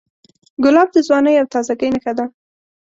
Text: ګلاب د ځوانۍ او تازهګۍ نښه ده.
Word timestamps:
ګلاب 0.63 0.89
د 0.93 0.97
ځوانۍ 1.07 1.33
او 1.37 1.45
تازهګۍ 1.53 1.89
نښه 1.93 2.13
ده. 2.17 2.25